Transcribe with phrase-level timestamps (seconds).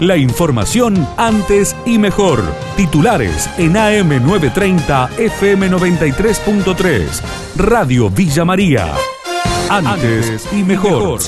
[0.00, 2.42] La información antes y mejor.
[2.76, 7.22] Titulares en AM930 FM93.3.
[7.56, 8.92] Radio Villa María.
[9.70, 11.20] Antes y mejor.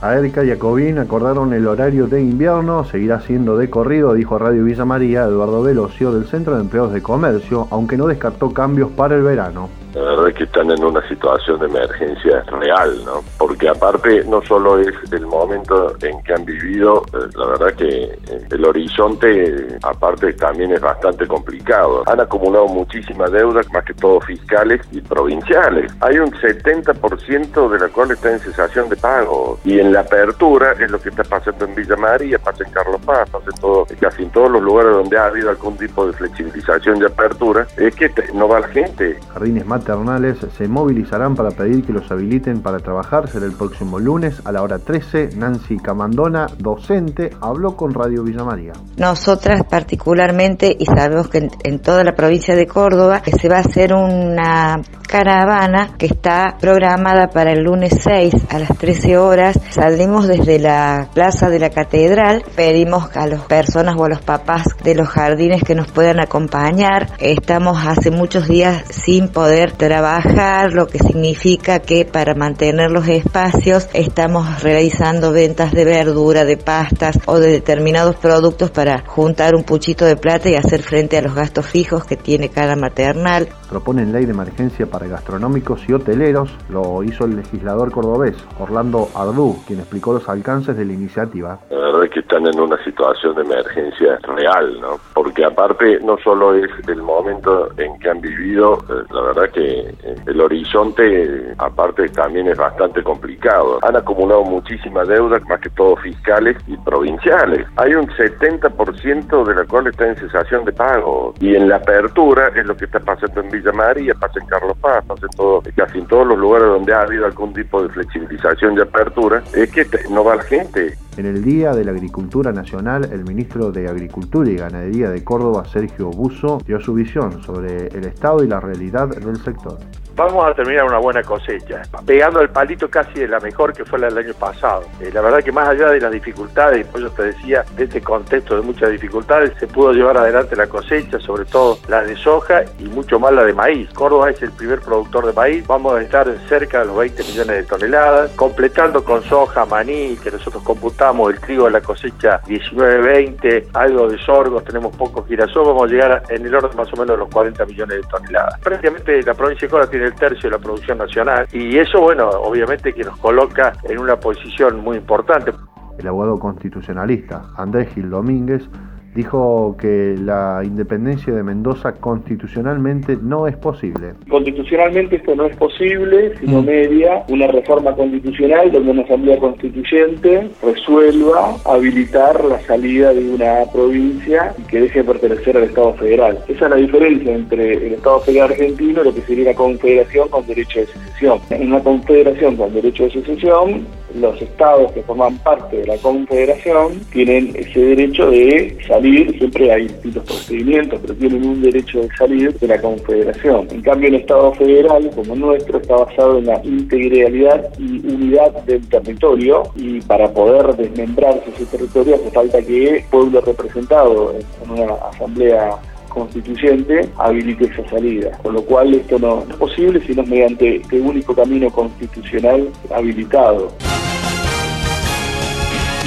[0.00, 4.64] A Erika y Jacobín acordaron el horario de invierno, seguirá siendo de corrido, dijo Radio
[4.64, 9.16] Villa María Eduardo Velocio del Centro de Empleados de Comercio, aunque no descartó cambios para
[9.16, 9.68] el verano.
[9.94, 13.22] La verdad es que están en una situación de emergencia real, ¿no?
[13.38, 18.04] Porque aparte no solo es el momento en que han vivido, eh, la verdad que
[18.04, 22.02] eh, el horizonte aparte también es bastante complicado.
[22.06, 25.92] Han acumulado muchísimas deudas, más que todo fiscales y provinciales.
[26.00, 29.58] Hay un 70% de la cual está en cesación de pago.
[29.64, 33.00] Y en la apertura es lo que está pasando en Villa María, pasa en Carlos
[33.04, 36.12] Paz, pasa en todo, casi en todos los lugares donde ha habido algún tipo de
[36.12, 39.18] flexibilización y apertura, es que no va la gente.
[39.32, 43.28] Jardines maternales se movilizarán para pedir que los habiliten para trabajar.
[43.28, 45.36] Será el próximo lunes a la hora 13.
[45.36, 48.72] Nancy Camandona, docente, habló con Radio Villa María.
[48.96, 53.94] Nosotras particularmente, y sabemos que en, toda la provincia de Córdoba, se va a hacer
[53.94, 59.58] una caravana que está programada para el lunes 6 a las 13 horas.
[59.70, 64.64] Saldremos desde la plaza de la catedral, pedimos a las personas o a los papás
[64.84, 67.08] de los jardines que nos puedan acompañar.
[67.18, 73.88] Estamos hace muchos días sin poder trabajar, lo que significa que para mantener los espacios
[73.94, 80.04] estamos realizando ventas de verdura, de pastas o de determinados productos para juntar un puchito
[80.04, 83.48] de plata y hacer frente a los gastos fijos que tiene cada maternal.
[83.68, 89.56] Proponen ley de emergencia para gastronómicos y hoteleros, lo hizo el legislador cordobés Orlando Ardú,
[89.66, 91.58] quien explicó los alcances de la iniciativa.
[91.70, 94.98] La verdad es que están en una situación de emergencia real, ¿no?
[95.14, 99.80] Porque aparte no solo es el momento en que han vivido, eh, la verdad que
[99.80, 103.78] eh, el horizonte aparte también es bastante complicado.
[103.82, 107.66] Han acumulado muchísimas deudas, más que todo fiscales y provinciales.
[107.76, 111.34] Hay un 70% de la cual está en cesación de pago.
[111.40, 114.76] Y en la apertura es lo que está pasando en Villa María, pasa en Carlos
[114.80, 118.76] Paz, pasa todo, casi en todos los lugares donde ha habido algún tipo de flexibilización
[118.76, 120.96] y apertura, es que no va la gente.
[121.18, 125.64] En el Día de la Agricultura Nacional, el ministro de Agricultura y Ganadería de Córdoba,
[125.64, 129.78] Sergio Buzo, dio su visión sobre el estado y la realidad del sector.
[130.14, 134.00] Vamos a terminar una buena cosecha, pegando el palito casi de la mejor que fue
[134.00, 134.82] la del año pasado.
[135.00, 138.00] Eh, la verdad que más allá de las dificultades, por eso te decía, de este
[138.00, 142.64] contexto de muchas dificultades, se pudo llevar adelante la cosecha, sobre todo la de soja
[142.80, 143.88] y mucho más la de maíz.
[143.90, 147.56] Córdoba es el primer productor de maíz, vamos a estar cerca de los 20 millones
[147.56, 153.68] de toneladas, completando con soja, maní, que nosotros computamos el trigo de la cosecha 19-20,
[153.74, 157.08] algo de sorgos, tenemos poco girasol, vamos a llegar en el orden más o menos
[157.08, 158.60] de los 40 millones de toneladas.
[158.60, 162.28] Prácticamente la provincia de Córdoba tiene el tercio de la producción nacional y eso, bueno,
[162.28, 165.52] obviamente que nos coloca en una posición muy importante.
[165.98, 168.68] El abogado constitucionalista Andrés Gil Domínguez
[169.18, 174.12] dijo que la independencia de Mendoza constitucionalmente no es posible.
[174.30, 181.56] Constitucionalmente esto no es posible, sino media una reforma constitucional donde una asamblea constituyente resuelva
[181.64, 186.38] habilitar la salida de una provincia y que deje de pertenecer al Estado federal.
[186.46, 190.28] Esa es la diferencia entre el Estado federal argentino y lo que sería la confederación
[190.28, 191.40] con derecho de secesión.
[191.50, 193.84] En una confederación con derecho de secesión,
[194.14, 199.07] los estados que forman parte de la confederación tienen ese derecho de salir,
[199.38, 203.68] siempre hay distintos procedimientos, pero tienen un derecho de salir de la confederación.
[203.70, 208.86] En cambio, el Estado federal, como nuestro, está basado en la integralidad y unidad del
[208.88, 214.94] territorio y para poder desmembrarse ese territorio hace falta que el pueblo representado en una
[215.12, 215.70] asamblea
[216.08, 218.38] constituyente habilite esa salida.
[218.42, 223.72] Con lo cual esto no es posible sino mediante este único camino constitucional habilitado.